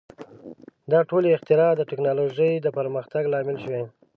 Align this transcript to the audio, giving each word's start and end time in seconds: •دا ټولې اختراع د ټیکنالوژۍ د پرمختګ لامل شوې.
•دا 0.91 0.99
ټولې 1.09 1.29
اختراع 1.35 1.71
د 1.75 1.81
ټیکنالوژۍ 1.89 2.53
د 2.61 2.67
پرمختګ 2.77 3.23
لامل 3.33 3.57
شوې. 3.63 3.83